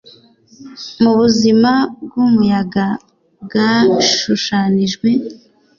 Mubuzima 1.01 1.71
bwumuyaga 2.03 2.83
byashushanijwe 3.45 5.09